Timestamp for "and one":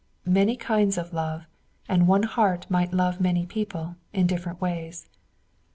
1.87-2.23